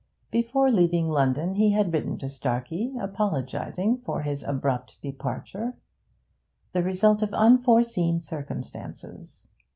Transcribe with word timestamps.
Before 0.31 0.71
leaving 0.71 1.09
London 1.09 1.53
he 1.53 1.73
had 1.73 1.93
written 1.93 2.17
to 2.17 2.27
Starkey, 2.27 2.91
apologising 2.99 3.99
for 3.99 4.23
his 4.23 4.41
abrupt 4.41 4.99
departure, 4.99 5.77
'The 6.73 6.81
result 6.81 7.21
of 7.21 7.35
unforeseen 7.35 8.19
circumstances.' 8.19 9.45